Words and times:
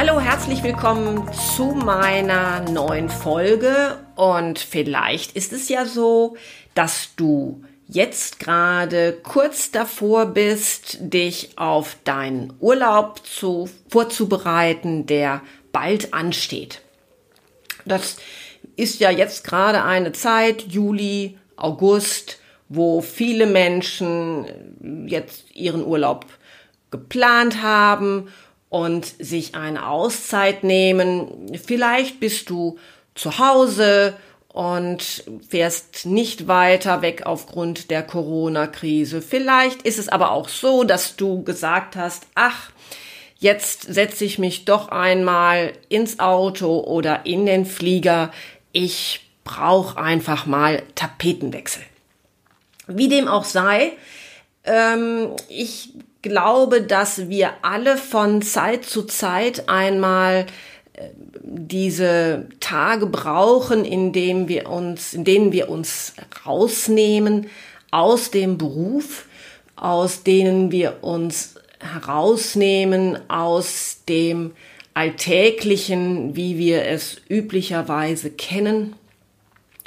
Hallo, 0.00 0.20
herzlich 0.20 0.62
willkommen 0.62 1.28
zu 1.32 1.72
meiner 1.72 2.60
neuen 2.60 3.08
Folge. 3.08 3.98
Und 4.14 4.60
vielleicht 4.60 5.34
ist 5.34 5.52
es 5.52 5.68
ja 5.68 5.86
so, 5.86 6.36
dass 6.76 7.16
du 7.16 7.64
jetzt 7.88 8.38
gerade 8.38 9.14
kurz 9.24 9.72
davor 9.72 10.26
bist, 10.26 10.98
dich 11.00 11.58
auf 11.58 11.96
deinen 12.04 12.52
Urlaub 12.60 13.26
zu, 13.26 13.68
vorzubereiten, 13.88 15.06
der 15.06 15.42
bald 15.72 16.14
ansteht. 16.14 16.80
Das 17.84 18.18
ist 18.76 19.00
ja 19.00 19.10
jetzt 19.10 19.42
gerade 19.42 19.82
eine 19.82 20.12
Zeit, 20.12 20.62
Juli, 20.68 21.36
August, 21.56 22.38
wo 22.68 23.00
viele 23.00 23.46
Menschen 23.46 25.08
jetzt 25.08 25.56
ihren 25.56 25.84
Urlaub 25.84 26.26
geplant 26.92 27.64
haben 27.64 28.28
und 28.68 29.06
sich 29.18 29.54
eine 29.54 29.88
Auszeit 29.88 30.64
nehmen. 30.64 31.52
Vielleicht 31.64 32.20
bist 32.20 32.50
du 32.50 32.78
zu 33.14 33.38
Hause 33.38 34.14
und 34.48 35.24
fährst 35.48 36.06
nicht 36.06 36.48
weiter 36.48 37.02
weg 37.02 37.22
aufgrund 37.26 37.90
der 37.90 38.02
Corona-Krise. 38.02 39.22
Vielleicht 39.22 39.82
ist 39.82 39.98
es 39.98 40.08
aber 40.08 40.32
auch 40.32 40.48
so, 40.48 40.84
dass 40.84 41.16
du 41.16 41.42
gesagt 41.44 41.96
hast, 41.96 42.26
ach, 42.34 42.70
jetzt 43.38 43.82
setze 43.82 44.24
ich 44.24 44.38
mich 44.38 44.64
doch 44.64 44.88
einmal 44.88 45.72
ins 45.88 46.18
Auto 46.18 46.80
oder 46.80 47.24
in 47.24 47.46
den 47.46 47.66
Flieger. 47.66 48.32
Ich 48.72 49.20
brauche 49.44 49.98
einfach 49.98 50.46
mal 50.46 50.82
Tapetenwechsel. 50.94 51.82
Wie 52.86 53.08
dem 53.08 53.28
auch 53.28 53.44
sei, 53.44 53.92
ähm, 54.68 55.30
ich 55.48 55.94
glaube, 56.22 56.82
dass 56.82 57.28
wir 57.28 57.52
alle 57.62 57.96
von 57.96 58.42
Zeit 58.42 58.84
zu 58.84 59.04
Zeit 59.04 59.68
einmal 59.68 60.46
äh, 60.94 61.08
diese 61.42 62.48
Tage 62.60 63.06
brauchen, 63.06 63.84
in 63.84 64.12
denen 64.12 64.48
wir 64.48 64.68
uns, 64.68 65.14
in 65.14 65.24
denen 65.24 65.52
wir 65.52 65.68
uns 65.68 66.14
rausnehmen 66.44 67.46
aus 67.90 68.30
dem 68.30 68.58
Beruf, 68.58 69.26
aus 69.76 70.22
denen 70.22 70.70
wir 70.70 70.98
uns 71.02 71.54
herausnehmen 71.80 73.18
aus 73.28 74.02
dem 74.08 74.52
Alltäglichen, 74.94 76.34
wie 76.34 76.58
wir 76.58 76.84
es 76.86 77.20
üblicherweise 77.28 78.30
kennen. 78.30 78.96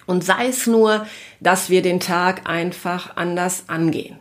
Und 0.06 0.24
sei 0.24 0.48
es 0.48 0.68
nur, 0.68 1.06
dass 1.42 1.70
wir 1.70 1.82
den 1.82 2.00
Tag 2.00 2.50
einfach 2.50 3.18
anders 3.18 3.66
angehen. 3.68 4.18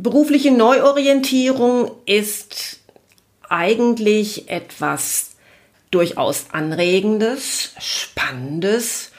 Berufliche 0.00 0.52
Neuorientierung 0.52 1.90
ist 2.06 2.78
eigentlich 3.48 4.48
etwas 4.48 5.32
durchaus 5.90 6.46
Anregendes, 6.52 7.72
Spannendes 7.80 9.10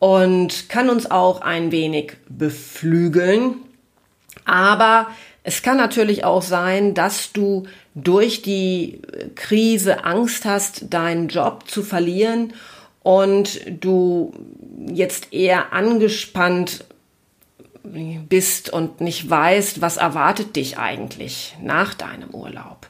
und 0.00 0.68
kann 0.68 0.90
uns 0.90 1.08
auch 1.08 1.40
ein 1.40 1.70
wenig 1.70 2.14
beflügeln. 2.28 3.58
Aber 4.44 5.06
es 5.44 5.62
kann 5.62 5.76
natürlich 5.76 6.24
auch 6.24 6.42
sein, 6.42 6.94
dass 6.94 7.32
du 7.32 7.68
durch 7.94 8.42
die 8.42 9.02
Krise 9.36 10.04
Angst 10.04 10.46
hast, 10.46 10.92
deinen 10.92 11.28
Job 11.28 11.70
zu 11.70 11.84
verlieren 11.84 12.54
und 13.04 13.60
du 13.68 14.32
jetzt 14.92 15.32
eher 15.32 15.72
angespannt 15.72 16.86
bist 17.84 18.70
und 18.70 19.00
nicht 19.00 19.28
weißt, 19.28 19.80
was 19.80 19.98
erwartet 19.98 20.56
dich 20.56 20.78
eigentlich 20.78 21.54
nach 21.60 21.94
deinem 21.94 22.30
Urlaub. 22.30 22.88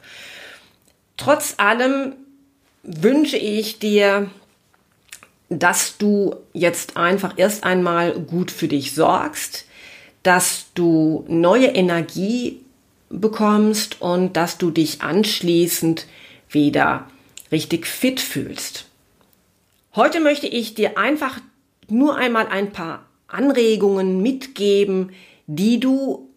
Trotz 1.16 1.54
allem 1.58 2.14
wünsche 2.82 3.36
ich 3.36 3.78
dir, 3.78 4.30
dass 5.48 5.98
du 5.98 6.36
jetzt 6.52 6.96
einfach 6.96 7.34
erst 7.36 7.64
einmal 7.64 8.12
gut 8.12 8.50
für 8.50 8.68
dich 8.68 8.94
sorgst, 8.94 9.66
dass 10.22 10.66
du 10.74 11.24
neue 11.28 11.66
Energie 11.66 12.60
bekommst 13.10 14.00
und 14.00 14.34
dass 14.36 14.58
du 14.58 14.70
dich 14.70 15.02
anschließend 15.02 16.06
wieder 16.48 17.08
richtig 17.52 17.86
fit 17.86 18.20
fühlst. 18.20 18.86
Heute 19.94 20.20
möchte 20.20 20.46
ich 20.46 20.74
dir 20.74 20.98
einfach 20.98 21.40
nur 21.88 22.16
einmal 22.16 22.48
ein 22.48 22.72
paar 22.72 23.04
Anregungen 23.34 24.22
mitgeben, 24.22 25.12
die 25.46 25.80
du 25.80 26.28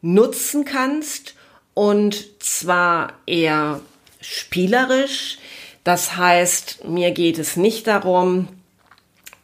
nutzen 0.00 0.64
kannst 0.64 1.34
und 1.74 2.42
zwar 2.42 3.14
eher 3.26 3.80
spielerisch. 4.20 5.38
Das 5.82 6.16
heißt, 6.16 6.84
mir 6.86 7.10
geht 7.10 7.38
es 7.38 7.56
nicht 7.56 7.86
darum, 7.86 8.48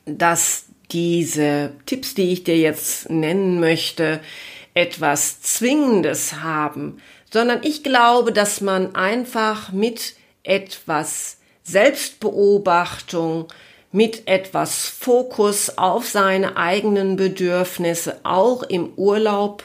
dass 0.07 0.65
diese 0.91 1.73
Tipps, 1.87 2.15
die 2.15 2.33
ich 2.33 2.45
dir 2.45 2.57
jetzt 2.57 3.11
nennen 3.11 3.61
möchte, 3.61 4.21
etwas 4.75 5.43
Zwingendes 5.43 6.35
haben, 6.41 7.01
sondern 7.33 7.61
ich 7.63 7.83
glaube, 7.83 8.33
dass 8.33 8.61
man 8.61 8.95
einfach 8.95 9.73
mit 9.73 10.15
etwas 10.43 11.39
Selbstbeobachtung, 11.63 13.49
mit 13.93 14.29
etwas 14.29 14.87
Fokus 14.87 15.77
auf 15.79 16.07
seine 16.09 16.57
eigenen 16.57 17.17
Bedürfnisse 17.17 18.21
auch 18.23 18.63
im 18.63 18.93
Urlaub 18.97 19.65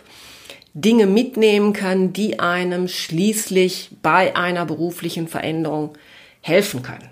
Dinge 0.74 1.06
mitnehmen 1.06 1.72
kann, 1.72 2.12
die 2.12 2.40
einem 2.40 2.88
schließlich 2.88 3.92
bei 4.02 4.36
einer 4.36 4.66
beruflichen 4.66 5.28
Veränderung 5.28 5.98
helfen 6.42 6.82
können. 6.82 7.10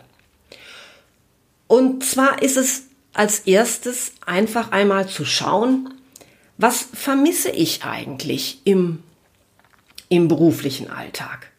Und 1.68 2.04
zwar 2.04 2.42
ist 2.42 2.58
es 2.58 2.84
als 3.14 3.40
erstes 3.40 4.12
einfach 4.26 4.72
einmal 4.72 5.08
zu 5.08 5.24
schauen, 5.24 5.94
was 6.58 6.88
vermisse 6.94 7.52
ich 7.52 7.84
eigentlich 7.84 8.60
im, 8.66 9.02
im 10.10 10.28
beruflichen 10.28 10.90
Alltag? 10.90 11.52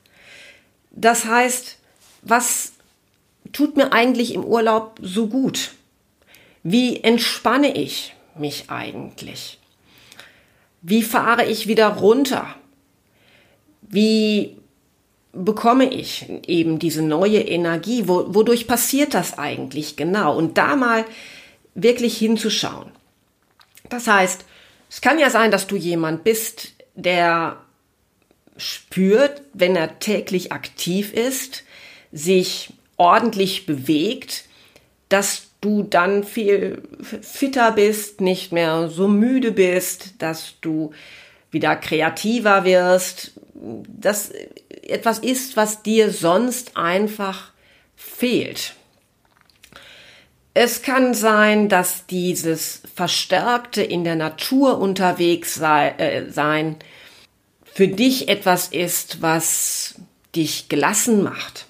Das 0.93 1.25
heißt, 1.25 1.79
was 2.23 2.74
tut 3.55 3.79
mir 3.79 3.93
eigentlich 3.93 4.35
im 4.35 4.45
Urlaub 4.45 4.99
so 5.01 5.29
gut? 5.29 5.73
Wie 6.63 7.03
entspanne 7.03 7.75
ich 7.75 8.15
mich 8.37 8.69
eigentlich? 8.69 9.59
Wie 10.83 11.03
fahre 11.03 11.47
ich 11.47 11.67
wieder 11.67 11.89
runter? 11.89 12.55
Wie 13.81 14.59
bekomme 15.33 15.93
ich 15.93 16.27
eben 16.47 16.79
diese 16.79 17.03
neue 17.03 17.41
Energie? 17.41 18.07
wodurch 18.07 18.67
passiert 18.67 19.15
das 19.15 19.39
eigentlich 19.39 19.97
genau? 19.97 20.37
Und 20.37 20.59
da 20.59 20.77
mal 20.77 21.05
wirklich 21.75 22.19
hinzuschauen. 22.19 22.91
Das 23.89 24.07
heißt, 24.07 24.45
es 24.91 25.01
kann 25.01 25.19
ja 25.19 25.31
sein, 25.31 25.51
dass 25.51 25.67
du 25.67 25.77
jemand 25.77 26.25
bist, 26.25 26.73
der 26.95 27.57
spürt, 28.57 29.43
wenn 29.53 29.75
er 29.75 29.99
täglich 29.99 30.53
aktiv 30.53 31.13
ist, 31.13 31.65
sich 32.13 32.73
ordentlich 32.97 33.67
bewegt, 33.67 34.45
dass 35.09 35.49
du 35.61 35.83
dann 35.83 36.25
viel 36.25 36.83
fitter 37.01 37.73
bist, 37.73 38.21
nicht 38.21 38.53
mehr 38.53 38.89
so 38.89 39.09
müde 39.09 39.53
bist, 39.53 40.15
dass 40.21 40.55
du 40.61 40.93
wieder 41.51 41.77
kreativer 41.77 42.65
wirst, 42.65 43.33
das 43.55 44.33
etwas 44.83 45.19
ist, 45.21 45.57
was 45.57 45.83
dir 45.83 46.11
sonst 46.11 46.77
einfach 46.77 47.53
fehlt. 47.97 48.75
Es 50.53 50.83
kann 50.83 51.15
sein, 51.15 51.69
dass 51.69 52.07
dieses 52.07 52.83
verstärkte 52.95 53.83
in 53.83 54.05
der 54.05 54.15
Natur 54.15 54.79
unterwegs 54.79 55.55
sei, 55.55 55.89
äh, 55.99 56.31
sein 56.31 56.77
für 57.65 57.89
dich 57.89 58.29
etwas 58.29 58.69
ist, 58.69 59.21
was 59.21 59.97
dich 60.37 60.69
gelassen 60.69 61.25
macht. 61.25 61.67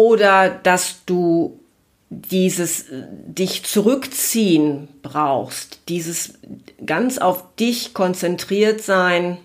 Oder 0.00 0.48
dass 0.48 1.04
du 1.04 1.60
dieses 2.08 2.88
äh, 2.88 3.04
dich 3.26 3.64
zurückziehen 3.64 4.88
brauchst, 5.02 5.80
dieses 5.90 6.38
ganz 6.86 7.18
auf 7.18 7.54
dich 7.56 7.92
konzentriert 7.92 8.80
sein, 8.80 9.36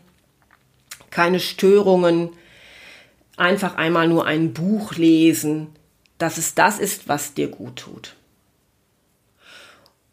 keine 1.10 1.42
Störungen, 1.42 2.30
einfach 3.36 3.76
einmal 3.76 4.08
nur 4.08 4.28
ein 4.28 4.54
Buch 4.54 4.94
lesen, 4.94 5.76
dass 6.20 6.38
es 6.38 6.56
das 6.56 6.80
ist, 6.80 7.10
was 7.10 7.34
dir 7.34 7.50
gut 7.50 7.76
tut. 7.76 8.16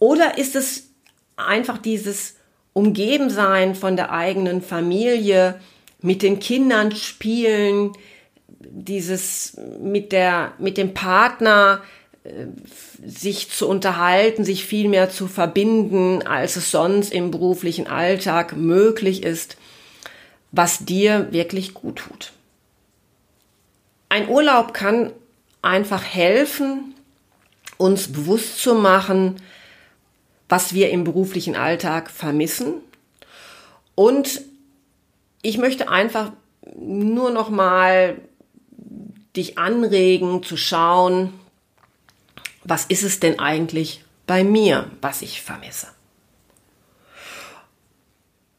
Oder 0.00 0.38
ist 0.38 0.56
es 0.56 0.88
einfach 1.36 1.78
dieses 1.78 2.34
Umgebensein 2.72 3.76
von 3.76 3.94
der 3.94 4.10
eigenen 4.10 4.60
Familie, 4.60 5.60
mit 6.00 6.22
den 6.22 6.40
Kindern 6.40 6.90
spielen, 6.96 7.92
dieses 8.70 9.56
mit 9.80 10.12
der, 10.12 10.52
mit 10.58 10.76
dem 10.76 10.94
Partner, 10.94 11.82
äh, 12.24 12.46
sich 13.04 13.50
zu 13.50 13.68
unterhalten, 13.68 14.44
sich 14.44 14.64
viel 14.64 14.88
mehr 14.88 15.10
zu 15.10 15.26
verbinden, 15.26 16.22
als 16.22 16.56
es 16.56 16.70
sonst 16.70 17.12
im 17.12 17.30
beruflichen 17.30 17.86
Alltag 17.86 18.56
möglich 18.56 19.22
ist, 19.22 19.56
was 20.52 20.84
dir 20.84 21.28
wirklich 21.32 21.74
gut 21.74 21.96
tut. 21.96 22.32
Ein 24.08 24.28
Urlaub 24.28 24.74
kann 24.74 25.12
einfach 25.62 26.04
helfen, 26.04 26.94
uns 27.78 28.12
bewusst 28.12 28.58
zu 28.58 28.74
machen, 28.74 29.36
was 30.48 30.74
wir 30.74 30.90
im 30.90 31.04
beruflichen 31.04 31.56
Alltag 31.56 32.10
vermissen. 32.10 32.74
Und 33.94 34.42
ich 35.40 35.58
möchte 35.58 35.88
einfach 35.88 36.32
nur 36.76 37.30
noch 37.30 37.50
mal 37.50 38.18
dich 39.36 39.58
anregen 39.58 40.42
zu 40.42 40.56
schauen, 40.56 41.32
was 42.64 42.84
ist 42.86 43.02
es 43.02 43.20
denn 43.20 43.38
eigentlich 43.38 44.04
bei 44.26 44.44
mir, 44.44 44.90
was 45.00 45.22
ich 45.22 45.42
vermisse? 45.42 45.88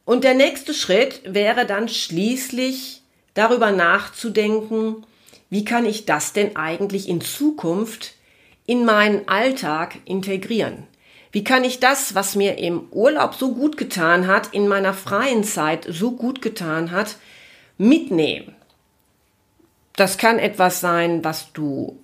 Und 0.04 0.24
der 0.24 0.34
nächste 0.34 0.74
Schritt 0.74 1.22
wäre 1.24 1.64
dann 1.64 1.88
schließlich 1.88 3.02
darüber 3.32 3.72
nachzudenken, 3.72 5.06
wie 5.48 5.64
kann 5.64 5.86
ich 5.86 6.04
das 6.04 6.32
denn 6.32 6.56
eigentlich 6.56 7.08
in 7.08 7.20
Zukunft 7.20 8.14
in 8.66 8.84
meinen 8.84 9.28
Alltag 9.28 9.96
integrieren? 10.04 10.86
Wie 11.32 11.44
kann 11.44 11.64
ich 11.64 11.80
das, 11.80 12.14
was 12.14 12.36
mir 12.36 12.58
im 12.58 12.88
Urlaub 12.90 13.34
so 13.34 13.54
gut 13.54 13.76
getan 13.76 14.26
hat, 14.26 14.54
in 14.54 14.68
meiner 14.68 14.94
freien 14.94 15.42
Zeit 15.42 15.86
so 15.88 16.12
gut 16.12 16.42
getan 16.42 16.90
hat, 16.90 17.16
mitnehmen? 17.76 18.54
Das 19.96 20.18
kann 20.18 20.38
etwas 20.38 20.80
sein, 20.80 21.24
was 21.24 21.52
du 21.52 21.98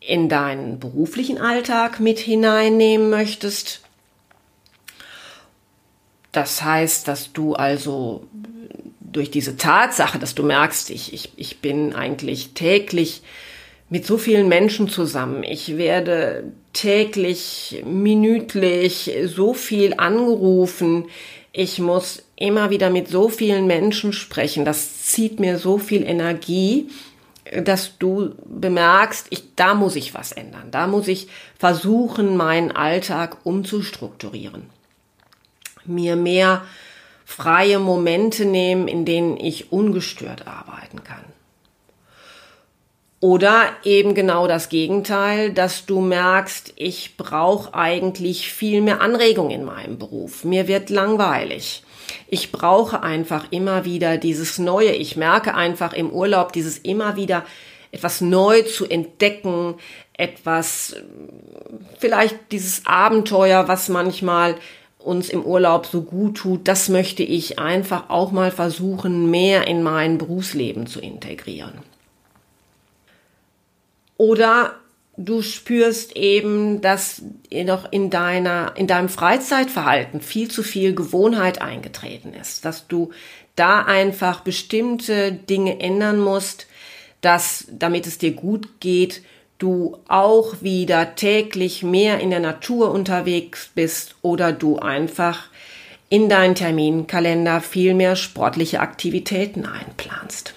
in 0.00 0.28
deinen 0.28 0.78
beruflichen 0.78 1.38
Alltag 1.38 2.00
mit 2.00 2.18
hineinnehmen 2.18 3.10
möchtest. 3.10 3.80
Das 6.32 6.62
heißt, 6.62 7.08
dass 7.08 7.32
du 7.32 7.54
also 7.54 8.26
durch 9.00 9.30
diese 9.30 9.56
Tatsache, 9.56 10.18
dass 10.18 10.34
du 10.34 10.42
merkst, 10.42 10.90
ich, 10.90 11.12
ich, 11.12 11.30
ich 11.36 11.60
bin 11.60 11.94
eigentlich 11.94 12.52
täglich 12.52 13.22
mit 13.88 14.04
so 14.04 14.18
vielen 14.18 14.48
Menschen 14.48 14.88
zusammen. 14.88 15.42
Ich 15.42 15.76
werde 15.76 16.52
täglich, 16.72 17.82
minütlich 17.86 19.10
so 19.24 19.54
viel 19.54 19.94
angerufen. 19.96 21.06
Ich 21.52 21.78
muss 21.78 22.24
immer 22.34 22.70
wieder 22.70 22.90
mit 22.90 23.08
so 23.08 23.28
vielen 23.28 23.66
Menschen 23.66 24.12
sprechen. 24.12 24.64
Das 24.64 25.04
zieht 25.04 25.40
mir 25.40 25.58
so 25.58 25.78
viel 25.78 26.02
Energie, 26.02 26.88
dass 27.62 27.98
du 27.98 28.34
bemerkst, 28.44 29.26
ich, 29.30 29.54
da 29.54 29.74
muss 29.74 29.96
ich 29.96 30.14
was 30.14 30.32
ändern. 30.32 30.70
Da 30.70 30.86
muss 30.86 31.08
ich 31.08 31.28
versuchen, 31.58 32.36
meinen 32.36 32.72
Alltag 32.72 33.38
umzustrukturieren. 33.44 34.70
Mir 35.84 36.16
mehr 36.16 36.62
freie 37.24 37.78
Momente 37.78 38.44
nehmen, 38.44 38.88
in 38.88 39.04
denen 39.04 39.36
ich 39.36 39.72
ungestört 39.72 40.46
arbeiten 40.46 41.04
kann. 41.04 41.24
Oder 43.20 43.70
eben 43.82 44.14
genau 44.14 44.46
das 44.46 44.68
Gegenteil, 44.68 45.52
dass 45.52 45.86
du 45.86 46.00
merkst, 46.00 46.74
ich 46.76 47.16
brauche 47.16 47.74
eigentlich 47.74 48.52
viel 48.52 48.82
mehr 48.82 49.00
Anregung 49.00 49.50
in 49.50 49.64
meinem 49.64 49.98
Beruf. 49.98 50.44
Mir 50.44 50.68
wird 50.68 50.90
langweilig. 50.90 51.82
Ich 52.28 52.52
brauche 52.52 53.02
einfach 53.02 53.46
immer 53.50 53.84
wieder 53.84 54.18
dieses 54.18 54.58
Neue. 54.58 54.92
Ich 54.92 55.16
merke 55.16 55.54
einfach 55.54 55.92
im 55.92 56.10
Urlaub 56.10 56.52
dieses 56.52 56.78
immer 56.78 57.16
wieder 57.16 57.44
etwas 57.92 58.20
neu 58.20 58.62
zu 58.62 58.84
entdecken, 58.86 59.74
etwas, 60.12 60.96
vielleicht 61.98 62.52
dieses 62.52 62.84
Abenteuer, 62.84 63.68
was 63.68 63.88
manchmal 63.88 64.56
uns 64.98 65.28
im 65.30 65.44
Urlaub 65.44 65.86
so 65.86 66.02
gut 66.02 66.36
tut, 66.36 66.66
das 66.66 66.88
möchte 66.88 67.22
ich 67.22 67.60
einfach 67.60 68.10
auch 68.10 68.32
mal 68.32 68.50
versuchen, 68.50 69.30
mehr 69.30 69.68
in 69.68 69.82
mein 69.82 70.18
Berufsleben 70.18 70.86
zu 70.86 71.00
integrieren. 71.00 71.74
Oder 74.16 74.74
du 75.16 75.42
spürst 75.42 76.16
eben, 76.16 76.80
dass 76.80 77.22
noch 77.50 77.90
in 77.90 78.10
deiner, 78.10 78.74
in 78.76 78.86
deinem 78.86 79.08
Freizeitverhalten 79.08 80.20
viel 80.20 80.50
zu 80.50 80.62
viel 80.62 80.94
Gewohnheit 80.94 81.60
eingetreten 81.60 82.34
ist, 82.34 82.64
dass 82.64 82.86
du 82.86 83.10
da 83.54 83.82
einfach 83.84 84.40
bestimmte 84.40 85.32
Dinge 85.32 85.80
ändern 85.80 86.20
musst, 86.20 86.66
dass, 87.22 87.66
damit 87.70 88.06
es 88.06 88.18
dir 88.18 88.32
gut 88.32 88.80
geht, 88.80 89.22
du 89.58 89.98
auch 90.06 90.60
wieder 90.60 91.14
täglich 91.14 91.82
mehr 91.82 92.20
in 92.20 92.28
der 92.28 92.40
Natur 92.40 92.90
unterwegs 92.90 93.70
bist 93.74 94.16
oder 94.20 94.52
du 94.52 94.78
einfach 94.78 95.48
in 96.10 96.28
deinen 96.28 96.54
Terminkalender 96.54 97.62
viel 97.62 97.94
mehr 97.94 98.16
sportliche 98.16 98.80
Aktivitäten 98.80 99.64
einplanst. 99.64 100.55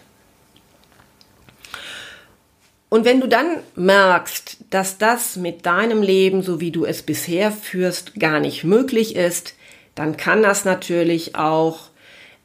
Und 2.89 3.05
wenn 3.05 3.21
du 3.21 3.27
dann 3.27 3.57
merkst, 3.75 4.57
dass 4.71 4.97
das 4.97 5.35
mit 5.35 5.65
deinem 5.65 6.01
Leben, 6.01 6.41
so 6.41 6.59
wie 6.59 6.71
du 6.71 6.85
es 6.85 7.03
bisher 7.03 7.51
führst, 7.51 8.19
gar 8.19 8.39
nicht 8.39 8.63
möglich 8.63 9.15
ist, 9.15 9.53
dann 9.93 10.17
kann 10.17 10.41
das 10.41 10.65
natürlich 10.65 11.35
auch 11.35 11.89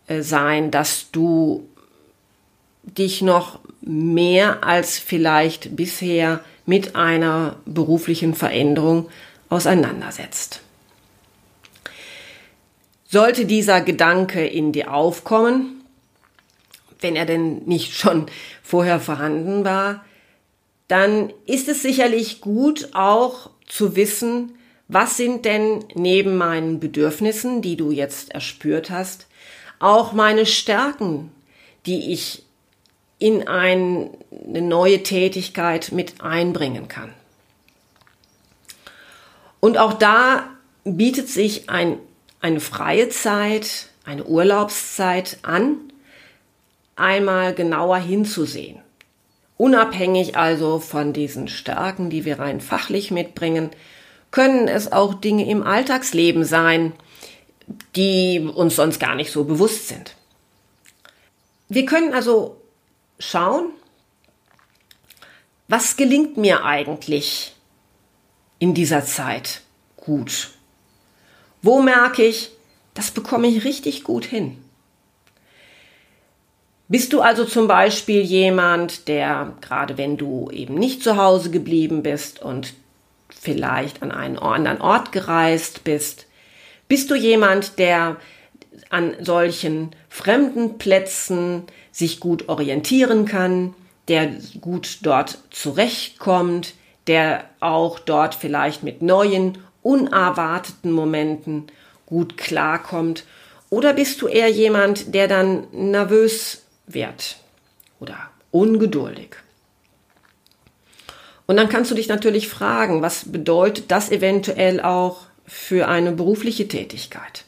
äh, 0.06 0.20
sein, 0.20 0.70
dass 0.70 1.10
du 1.12 1.66
dich 2.82 3.22
noch 3.22 3.60
mehr 3.80 4.64
als 4.64 4.98
vielleicht 4.98 5.76
bisher 5.76 6.40
mit 6.66 6.96
einer 6.96 7.56
beruflichen 7.64 8.34
Veränderung 8.34 9.08
auseinandersetzt. 9.48 10.60
Sollte 13.06 13.46
dieser 13.46 13.80
Gedanke 13.80 14.46
in 14.46 14.72
dir 14.72 14.92
aufkommen, 14.92 15.84
wenn 17.00 17.16
er 17.16 17.26
denn 17.26 17.58
nicht 17.64 17.94
schon 17.94 18.26
vorher 18.62 18.98
vorhanden 18.98 19.64
war, 19.64 20.04
dann 20.88 21.32
ist 21.46 21.68
es 21.68 21.82
sicherlich 21.82 22.40
gut 22.40 22.90
auch 22.92 23.50
zu 23.66 23.96
wissen, 23.96 24.52
was 24.88 25.16
sind 25.16 25.44
denn 25.44 25.84
neben 25.94 26.36
meinen 26.36 26.78
Bedürfnissen, 26.78 27.62
die 27.62 27.76
du 27.76 27.90
jetzt 27.90 28.32
erspürt 28.32 28.90
hast, 28.90 29.26
auch 29.78 30.12
meine 30.12 30.46
Stärken, 30.46 31.32
die 31.86 32.12
ich 32.12 32.44
in 33.18 33.48
eine 33.48 34.10
neue 34.40 35.02
Tätigkeit 35.02 35.92
mit 35.92 36.20
einbringen 36.20 36.88
kann. 36.88 37.14
Und 39.60 39.78
auch 39.78 39.94
da 39.94 40.50
bietet 40.84 41.28
sich 41.28 41.70
ein, 41.70 41.98
eine 42.40 42.60
freie 42.60 43.08
Zeit, 43.08 43.88
eine 44.04 44.24
Urlaubszeit 44.24 45.38
an, 45.42 45.76
einmal 46.96 47.54
genauer 47.54 47.96
hinzusehen. 47.96 48.83
Unabhängig 49.56 50.36
also 50.36 50.80
von 50.80 51.12
diesen 51.12 51.48
Stärken, 51.48 52.10
die 52.10 52.24
wir 52.24 52.38
rein 52.38 52.60
fachlich 52.60 53.10
mitbringen, 53.10 53.70
können 54.30 54.66
es 54.66 54.90
auch 54.90 55.14
Dinge 55.14 55.48
im 55.48 55.62
Alltagsleben 55.62 56.44
sein, 56.44 56.92
die 57.94 58.40
uns 58.40 58.76
sonst 58.76 58.98
gar 58.98 59.14
nicht 59.14 59.30
so 59.30 59.44
bewusst 59.44 59.88
sind. 59.88 60.16
Wir 61.68 61.86
können 61.86 62.12
also 62.12 62.60
schauen, 63.18 63.70
was 65.68 65.96
gelingt 65.96 66.36
mir 66.36 66.64
eigentlich 66.64 67.54
in 68.58 68.74
dieser 68.74 69.04
Zeit 69.04 69.62
gut? 69.96 70.50
Wo 71.62 71.80
merke 71.80 72.24
ich, 72.24 72.50
das 72.92 73.10
bekomme 73.10 73.46
ich 73.46 73.64
richtig 73.64 74.04
gut 74.04 74.24
hin? 74.24 74.63
Bist 76.88 77.12
du 77.12 77.22
also 77.22 77.44
zum 77.44 77.66
Beispiel 77.66 78.20
jemand, 78.20 79.08
der, 79.08 79.54
gerade 79.62 79.96
wenn 79.96 80.18
du 80.18 80.50
eben 80.50 80.74
nicht 80.74 81.02
zu 81.02 81.16
Hause 81.16 81.50
geblieben 81.50 82.02
bist 82.02 82.42
und 82.42 82.74
vielleicht 83.30 84.02
an 84.02 84.12
einen 84.12 84.38
anderen 84.38 84.80
Ort 84.80 85.10
gereist 85.10 85.84
bist, 85.84 86.26
bist 86.86 87.10
du 87.10 87.14
jemand, 87.14 87.78
der 87.78 88.16
an 88.90 89.14
solchen 89.20 89.90
fremden 90.10 90.76
Plätzen 90.76 91.62
sich 91.90 92.20
gut 92.20 92.48
orientieren 92.48 93.24
kann, 93.24 93.74
der 94.08 94.30
gut 94.60 94.98
dort 95.02 95.38
zurechtkommt, 95.50 96.74
der 97.06 97.44
auch 97.60 97.98
dort 97.98 98.34
vielleicht 98.34 98.82
mit 98.82 99.00
neuen, 99.00 99.58
unerwarteten 99.82 100.92
Momenten 100.92 101.66
gut 102.04 102.36
klarkommt? 102.36 103.24
Oder 103.70 103.94
bist 103.94 104.20
du 104.20 104.28
eher 104.28 104.50
jemand, 104.50 105.14
der 105.14 105.28
dann 105.28 105.66
nervös 105.72 106.63
wird 106.86 107.36
oder 108.00 108.30
ungeduldig? 108.50 109.36
Und 111.46 111.56
dann 111.56 111.68
kannst 111.68 111.90
du 111.90 111.94
dich 111.94 112.08
natürlich 112.08 112.48
fragen, 112.48 113.02
was 113.02 113.30
bedeutet 113.30 113.90
das 113.90 114.10
eventuell 114.10 114.80
auch 114.80 115.26
für 115.46 115.88
eine 115.88 116.12
berufliche 116.12 116.68
Tätigkeit? 116.68 117.44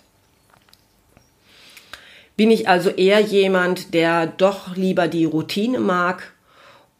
Bin 2.37 2.50
ich 2.50 2.69
also 2.69 2.90
eher 2.90 3.21
jemand, 3.21 3.95
der 3.95 4.26
doch 4.26 4.76
lieber 4.76 5.09
die 5.09 5.25
Routine 5.25 5.81
mag? 5.81 6.35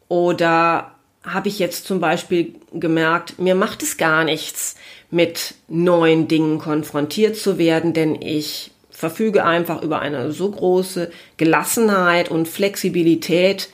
Oder 0.07 0.95
habe 1.23 1.49
ich 1.49 1.59
jetzt 1.59 1.85
zum 1.85 1.99
Beispiel 1.99 2.55
gemerkt, 2.73 3.37
mir 3.37 3.53
macht 3.53 3.83
es 3.83 3.97
gar 3.97 4.23
nichts, 4.23 4.75
mit 5.11 5.53
neuen 5.67 6.27
Dingen 6.27 6.57
konfrontiert 6.57 7.35
zu 7.35 7.57
werden, 7.57 7.93
denn 7.93 8.19
ich 8.19 8.71
verfüge 8.97 9.45
einfach 9.45 9.83
über 9.83 9.99
eine 9.99 10.31
so 10.31 10.49
große 10.49 11.11
Gelassenheit 11.37 12.31
und 12.31 12.47
Flexibilität, 12.47 13.69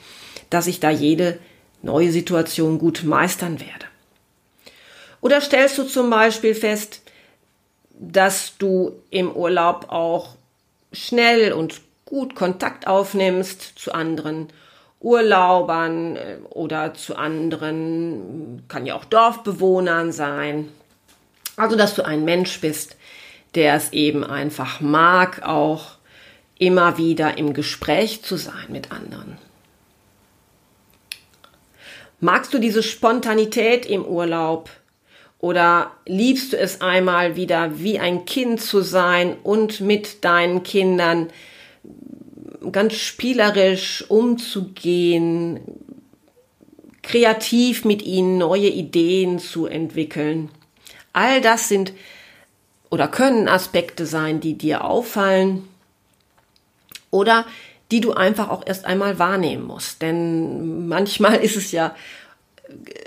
dass 0.50 0.66
ich 0.66 0.80
da 0.80 0.90
jede 0.90 1.38
neue 1.80 2.12
Situation 2.12 2.78
gut 2.78 3.04
meistern 3.04 3.58
werde. 3.58 3.86
Oder 5.22 5.40
stellst 5.40 5.78
du 5.78 5.84
zum 5.84 6.10
Beispiel 6.10 6.54
fest, 6.54 7.00
dass 7.88 8.58
du 8.58 8.92
im 9.08 9.32
Urlaub 9.32 9.86
auch 9.88 10.34
schnell 10.92 11.54
und 11.54 11.80
gut 12.04 12.34
Kontakt 12.34 12.86
aufnimmst 12.86 13.78
zu 13.78 13.94
anderen 13.94 14.48
Urlaubern 15.00 16.16
äh, 16.16 16.36
oder 16.50 16.92
zu 16.92 17.16
anderen, 17.16 18.62
kann 18.68 18.84
ja 18.84 18.94
auch 18.94 19.06
Dorfbewohnern 19.06 20.12
sein. 20.12 20.68
Also, 21.56 21.76
dass 21.76 21.94
du 21.94 22.04
ein 22.04 22.26
Mensch 22.26 22.60
bist, 22.60 22.96
der 23.54 23.74
es 23.74 23.92
eben 23.92 24.24
einfach 24.24 24.80
mag, 24.80 25.42
auch 25.44 25.92
immer 26.58 26.98
wieder 26.98 27.38
im 27.38 27.52
Gespräch 27.52 28.22
zu 28.22 28.36
sein 28.36 28.66
mit 28.68 28.92
anderen. 28.92 29.38
Magst 32.20 32.54
du 32.54 32.58
diese 32.58 32.82
Spontanität 32.82 33.86
im 33.86 34.04
Urlaub? 34.04 34.70
Oder 35.40 35.90
liebst 36.06 36.54
du 36.54 36.56
es 36.56 36.80
einmal 36.80 37.36
wieder 37.36 37.78
wie 37.78 37.98
ein 37.98 38.24
Kind 38.24 38.62
zu 38.62 38.80
sein 38.80 39.36
und 39.42 39.82
mit 39.82 40.24
deinen 40.24 40.62
Kindern 40.62 41.28
ganz 42.72 42.94
spielerisch 42.94 44.06
umzugehen, 44.08 45.60
kreativ 47.02 47.84
mit 47.84 48.00
ihnen 48.00 48.38
neue 48.38 48.70
Ideen 48.70 49.38
zu 49.38 49.66
entwickeln? 49.66 50.48
All 51.12 51.42
das 51.42 51.68
sind 51.68 51.92
oder 52.94 53.08
können 53.08 53.48
Aspekte 53.48 54.06
sein, 54.06 54.38
die 54.38 54.56
dir 54.56 54.84
auffallen 54.84 55.68
oder 57.10 57.44
die 57.90 58.00
du 58.00 58.12
einfach 58.12 58.50
auch 58.50 58.62
erst 58.64 58.84
einmal 58.84 59.18
wahrnehmen 59.18 59.64
musst. 59.66 60.00
Denn 60.00 60.86
manchmal 60.86 61.34
ist 61.42 61.56
es 61.56 61.72
ja 61.72 61.92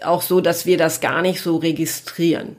auch 0.04 0.22
so, 0.22 0.42
dass 0.42 0.66
wir 0.66 0.78
das 0.78 1.00
gar 1.00 1.22
nicht 1.22 1.40
so 1.40 1.56
registrieren. 1.56 2.58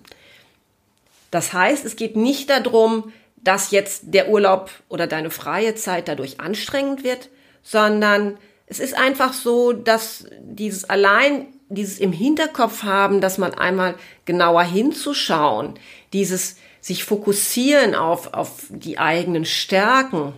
Das 1.30 1.52
heißt, 1.52 1.84
es 1.84 1.96
geht 1.96 2.16
nicht 2.16 2.48
darum, 2.48 3.12
dass 3.36 3.72
jetzt 3.72 4.04
der 4.04 4.30
Urlaub 4.30 4.70
oder 4.88 5.06
deine 5.06 5.30
freie 5.30 5.74
Zeit 5.74 6.08
dadurch 6.08 6.40
anstrengend 6.40 7.04
wird, 7.04 7.28
sondern 7.62 8.38
es 8.64 8.80
ist 8.80 8.96
einfach 8.96 9.34
so, 9.34 9.74
dass 9.74 10.24
dieses 10.40 10.88
allein, 10.88 11.48
dieses 11.68 11.98
im 11.98 12.12
Hinterkopf 12.12 12.84
haben, 12.84 13.20
dass 13.20 13.36
man 13.36 13.52
einmal 13.52 13.96
genauer 14.24 14.62
hinzuschauen, 14.62 15.74
dieses 16.14 16.56
sich 16.80 17.04
fokussieren 17.04 17.94
auf, 17.94 18.34
auf 18.34 18.66
die 18.70 18.98
eigenen 18.98 19.44
Stärken, 19.44 20.32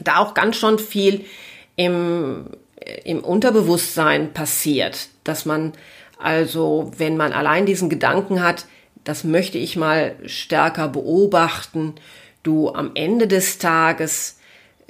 da 0.00 0.18
auch 0.18 0.34
ganz 0.34 0.56
schon 0.56 0.78
viel 0.78 1.24
im, 1.76 2.46
im 3.04 3.20
Unterbewusstsein 3.20 4.32
passiert, 4.32 5.08
dass 5.24 5.44
man 5.44 5.72
also, 6.18 6.90
wenn 6.96 7.16
man 7.16 7.32
allein 7.32 7.64
diesen 7.64 7.88
Gedanken 7.88 8.42
hat, 8.42 8.66
das 9.04 9.24
möchte 9.24 9.58
ich 9.58 9.76
mal 9.76 10.16
stärker 10.26 10.88
beobachten, 10.88 11.94
du 12.42 12.70
am 12.70 12.90
Ende 12.94 13.28
des 13.28 13.58
Tages 13.58 14.38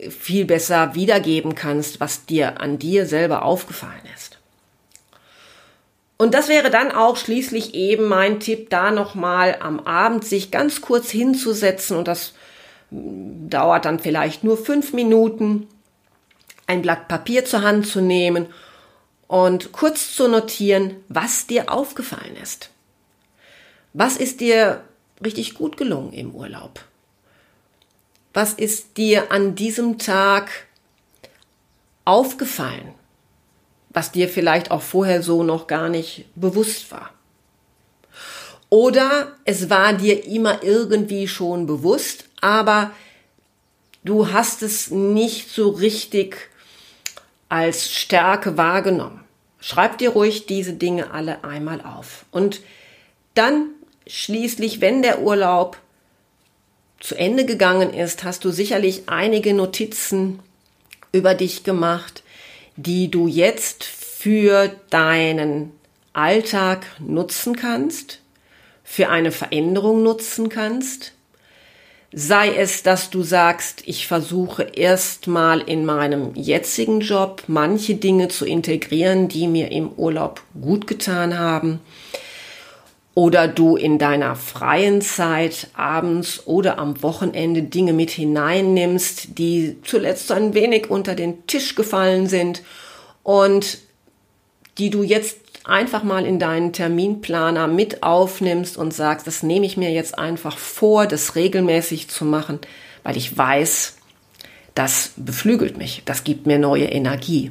viel 0.08 0.44
besser 0.44 0.94
wiedergeben 0.94 1.54
kannst, 1.54 2.00
was 2.00 2.24
dir 2.24 2.60
an 2.60 2.78
dir 2.78 3.06
selber 3.06 3.42
aufgefallen 3.42 4.08
ist. 4.14 4.37
Und 6.18 6.34
das 6.34 6.48
wäre 6.48 6.70
dann 6.70 6.90
auch 6.90 7.16
schließlich 7.16 7.74
eben 7.74 8.06
mein 8.06 8.40
Tipp, 8.40 8.70
da 8.70 8.90
nochmal 8.90 9.56
am 9.60 9.78
Abend 9.80 10.24
sich 10.24 10.50
ganz 10.50 10.80
kurz 10.80 11.10
hinzusetzen 11.10 11.96
und 11.96 12.08
das 12.08 12.34
dauert 12.90 13.84
dann 13.84 14.00
vielleicht 14.00 14.42
nur 14.42 14.56
fünf 14.56 14.92
Minuten, 14.92 15.68
ein 16.66 16.82
Blatt 16.82 17.06
Papier 17.06 17.44
zur 17.44 17.62
Hand 17.62 17.86
zu 17.86 18.00
nehmen 18.00 18.46
und 19.28 19.70
kurz 19.72 20.14
zu 20.14 20.26
notieren, 20.26 20.96
was 21.08 21.46
dir 21.46 21.72
aufgefallen 21.72 22.36
ist. 22.42 22.70
Was 23.92 24.16
ist 24.16 24.40
dir 24.40 24.82
richtig 25.24 25.54
gut 25.54 25.76
gelungen 25.76 26.12
im 26.12 26.34
Urlaub? 26.34 26.80
Was 28.34 28.54
ist 28.54 28.96
dir 28.96 29.30
an 29.30 29.54
diesem 29.54 29.98
Tag 29.98 30.50
aufgefallen, 32.04 32.94
was 33.90 34.12
dir 34.12 34.28
vielleicht 34.28 34.70
auch 34.70 34.82
vorher 34.82 35.22
so 35.22 35.42
noch 35.42 35.66
gar 35.66 35.88
nicht 35.88 36.26
bewusst 36.34 36.90
war? 36.92 37.10
Oder 38.70 39.32
es 39.44 39.70
war 39.70 39.94
dir 39.94 40.26
immer 40.26 40.62
irgendwie 40.62 41.26
schon 41.26 41.66
bewusst, 41.66 42.26
aber 42.40 42.90
du 44.04 44.30
hast 44.32 44.62
es 44.62 44.90
nicht 44.90 45.50
so 45.50 45.70
richtig 45.70 46.50
als 47.48 47.90
Stärke 47.90 48.56
wahrgenommen. 48.56 49.24
Schreib 49.60 49.98
dir 49.98 50.10
ruhig 50.10 50.46
diese 50.46 50.74
Dinge 50.74 51.10
alle 51.10 51.44
einmal 51.44 51.80
auf. 51.80 52.26
Und 52.30 52.60
dann 53.34 53.70
schließlich, 54.06 54.80
wenn 54.80 55.02
der 55.02 55.22
Urlaub 55.22 55.78
zu 57.00 57.14
Ende 57.14 57.46
gegangen 57.46 57.94
ist, 57.94 58.24
hast 58.24 58.44
du 58.44 58.50
sicherlich 58.50 59.04
einige 59.08 59.54
Notizen 59.54 60.40
über 61.12 61.34
dich 61.34 61.64
gemacht, 61.64 62.22
die 62.78 63.10
du 63.10 63.26
jetzt 63.26 63.84
für 63.84 64.70
deinen 64.90 65.72
Alltag 66.14 66.86
nutzen 66.98 67.54
kannst, 67.54 68.20
für 68.82 69.10
eine 69.10 69.32
Veränderung 69.32 70.02
nutzen 70.02 70.48
kannst 70.48 71.12
Sei 72.10 72.54
es, 72.56 72.82
dass 72.82 73.10
du 73.10 73.22
sagst, 73.22 73.82
ich 73.84 74.06
versuche 74.06 74.62
erstmal 74.62 75.60
in 75.60 75.84
meinem 75.84 76.34
jetzigen 76.34 77.00
Job 77.00 77.42
manche 77.48 77.96
Dinge 77.96 78.28
zu 78.28 78.46
integrieren, 78.46 79.28
die 79.28 79.46
mir 79.46 79.70
im 79.70 79.90
Urlaub 79.90 80.42
gut 80.58 80.86
getan 80.86 81.38
haben. 81.38 81.80
Oder 83.18 83.48
du 83.48 83.74
in 83.74 83.98
deiner 83.98 84.36
freien 84.36 85.00
Zeit 85.00 85.70
abends 85.74 86.46
oder 86.46 86.78
am 86.78 87.02
Wochenende 87.02 87.64
Dinge 87.64 87.92
mit 87.92 88.10
hineinnimmst, 88.10 89.36
die 89.38 89.76
zuletzt 89.82 90.30
ein 90.30 90.54
wenig 90.54 90.88
unter 90.88 91.16
den 91.16 91.44
Tisch 91.48 91.74
gefallen 91.74 92.28
sind 92.28 92.62
und 93.24 93.78
die 94.78 94.90
du 94.90 95.02
jetzt 95.02 95.38
einfach 95.64 96.04
mal 96.04 96.24
in 96.24 96.38
deinen 96.38 96.72
Terminplaner 96.72 97.66
mit 97.66 98.04
aufnimmst 98.04 98.76
und 98.76 98.94
sagst, 98.94 99.26
das 99.26 99.42
nehme 99.42 99.66
ich 99.66 99.76
mir 99.76 99.90
jetzt 99.90 100.16
einfach 100.16 100.56
vor, 100.56 101.08
das 101.08 101.34
regelmäßig 101.34 102.06
zu 102.06 102.24
machen, 102.24 102.60
weil 103.02 103.16
ich 103.16 103.36
weiß, 103.36 103.96
das 104.76 105.10
beflügelt 105.16 105.76
mich, 105.76 106.02
das 106.04 106.22
gibt 106.22 106.46
mir 106.46 106.60
neue 106.60 106.84
Energie. 106.84 107.50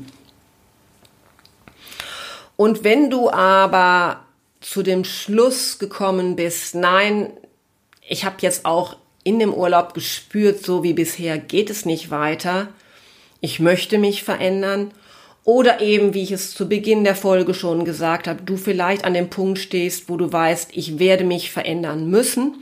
Und 2.56 2.86
wenn 2.86 3.10
du 3.10 3.30
aber 3.30 4.22
zu 4.70 4.84
dem 4.84 5.06
Schluss 5.06 5.80
gekommen 5.80 6.36
bist, 6.36 6.76
nein, 6.76 7.32
ich 8.06 8.26
habe 8.26 8.36
jetzt 8.42 8.66
auch 8.66 8.98
in 9.24 9.40
dem 9.40 9.54
Urlaub 9.54 9.94
gespürt, 9.94 10.64
so 10.66 10.84
wie 10.84 10.94
bisher 10.94 11.38
geht 11.38 11.70
es 11.70 11.86
nicht 11.86 12.12
weiter, 12.12 12.68
ich 13.40 13.60
möchte 13.60 13.98
mich 13.98 14.24
verändern. 14.24 14.92
Oder 15.46 15.80
eben, 15.80 16.14
wie 16.14 16.24
ich 16.24 16.34
es 16.34 16.54
zu 16.54 16.68
Beginn 16.68 17.06
der 17.06 17.16
Folge 17.16 17.54
schon 17.54 17.86
gesagt 17.86 18.28
habe, 18.28 18.42
du 18.42 18.58
vielleicht 18.58 19.06
an 19.06 19.14
dem 19.14 19.30
Punkt 19.30 19.60
stehst, 19.60 20.10
wo 20.10 20.18
du 20.18 20.34
weißt, 20.34 20.72
ich 20.74 21.00
werde 21.00 21.24
mich 21.24 21.50
verändern 21.52 22.10
müssen, 22.10 22.62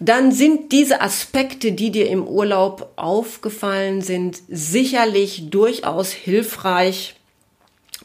dann 0.00 0.32
sind 0.32 0.72
diese 0.72 1.02
Aspekte, 1.02 1.72
die 1.72 1.90
dir 1.90 2.08
im 2.08 2.26
Urlaub 2.26 2.92
aufgefallen 2.96 4.00
sind, 4.00 4.38
sicherlich 4.48 5.50
durchaus 5.50 6.12
hilfreich, 6.12 7.16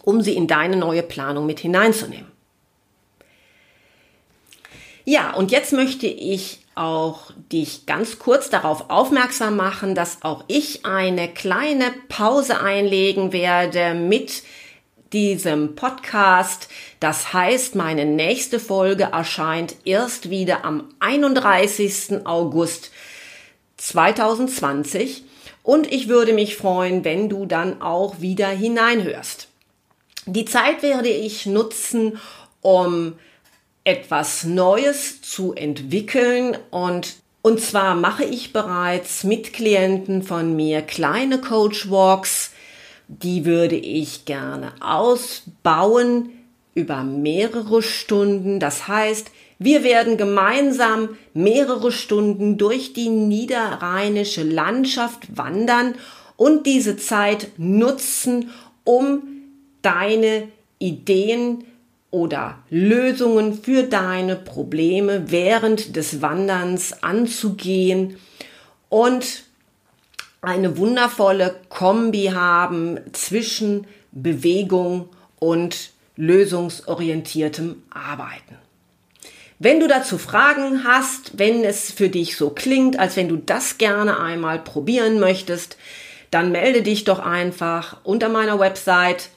um 0.03 0.21
sie 0.21 0.35
in 0.35 0.47
deine 0.47 0.75
neue 0.75 1.03
Planung 1.03 1.45
mit 1.45 1.61
hineinzunehmen. 1.61 2.32
Ja, 5.05 5.33
und 5.33 5.51
jetzt 5.51 5.73
möchte 5.73 6.07
ich 6.07 6.59
auch 6.75 7.31
dich 7.51 7.85
ganz 7.85 8.19
kurz 8.19 8.49
darauf 8.49 8.89
aufmerksam 8.89 9.55
machen, 9.55 9.95
dass 9.95 10.23
auch 10.23 10.43
ich 10.47 10.85
eine 10.85 11.27
kleine 11.27 11.93
Pause 12.09 12.61
einlegen 12.61 13.31
werde 13.31 13.93
mit 13.93 14.43
diesem 15.11 15.75
Podcast. 15.75 16.69
Das 16.99 17.33
heißt, 17.33 17.75
meine 17.75 18.05
nächste 18.05 18.59
Folge 18.59 19.09
erscheint 19.11 19.75
erst 19.85 20.29
wieder 20.29 20.65
am 20.65 20.89
31. 20.99 22.25
August 22.25 22.91
2020 23.77 25.23
und 25.61 25.91
ich 25.91 26.07
würde 26.07 26.33
mich 26.33 26.55
freuen, 26.55 27.03
wenn 27.03 27.29
du 27.29 27.45
dann 27.45 27.81
auch 27.81 28.21
wieder 28.21 28.47
hineinhörst. 28.47 29.47
Die 30.25 30.45
Zeit 30.45 30.81
werde 30.81 31.09
ich 31.09 31.45
nutzen, 31.45 32.19
um 32.61 33.13
etwas 33.83 34.43
Neues 34.43 35.21
zu 35.21 35.53
entwickeln 35.53 36.57
und 36.71 37.15
und 37.45 37.59
zwar 37.59 37.93
mache 37.93 38.23
ich 38.23 38.53
bereits 38.53 39.25
mit 39.25 39.51
Klienten 39.51 40.23
von 40.23 40.55
mir 40.55 40.81
kleine 40.81 41.41
Coach 41.41 41.91
Walks. 41.91 42.51
Die 43.09 43.43
würde 43.43 43.75
ich 43.75 44.23
gerne 44.23 44.71
ausbauen 44.79 46.29
über 46.73 47.03
mehrere 47.03 47.81
Stunden. 47.81 48.61
Das 48.61 48.87
heißt, 48.87 49.29
wir 49.59 49.83
werden 49.83 50.15
gemeinsam 50.15 51.17
mehrere 51.33 51.91
Stunden 51.91 52.57
durch 52.57 52.93
die 52.93 53.09
niederrheinische 53.09 54.43
Landschaft 54.43 55.37
wandern 55.37 55.95
und 56.37 56.65
diese 56.65 56.95
Zeit 56.95 57.49
nutzen, 57.57 58.51
um 58.85 59.21
deine 59.81 60.47
Ideen 60.79 61.65
oder 62.13 62.59
Lösungen 62.69 63.55
für 63.55 63.81
deine 63.81 64.35
Probleme 64.35 65.31
während 65.31 65.95
des 65.95 66.21
Wanderns 66.21 67.01
anzugehen 67.01 68.17
und 68.87 69.45
eine 70.39 70.77
wundervolle 70.77 71.55
Kombi 71.69 72.25
haben 72.25 72.99
zwischen 73.13 73.87
Bewegung 74.11 75.09
und 75.39 75.89
lösungsorientiertem 76.15 77.81
Arbeiten. 77.89 78.57
Wenn 79.57 79.79
du 79.79 79.87
dazu 79.87 80.19
Fragen 80.19 80.83
hast, 80.83 81.39
wenn 81.39 81.63
es 81.63 81.91
für 81.91 82.09
dich 82.09 82.37
so 82.37 82.51
klingt, 82.51 82.99
als 82.99 83.15
wenn 83.15 83.27
du 83.27 83.37
das 83.37 83.79
gerne 83.79 84.19
einmal 84.19 84.59
probieren 84.59 85.19
möchtest, 85.19 85.77
dann 86.29 86.51
melde 86.51 86.83
dich 86.83 87.05
doch 87.05 87.19
einfach 87.19 87.97
unter 88.03 88.29
meiner 88.29 88.59
Website 88.59 89.29